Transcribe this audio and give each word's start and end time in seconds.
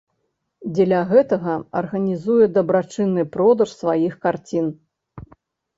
Дзеля 0.77 1.01
гэтага 1.11 1.53
арганізуе 1.81 2.45
дабрачынны 2.57 3.27
продаж 3.37 3.69
сваіх 3.81 4.13
карцін. 4.27 4.65